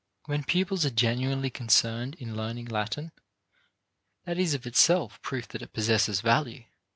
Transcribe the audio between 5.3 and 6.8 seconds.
that it possesses value.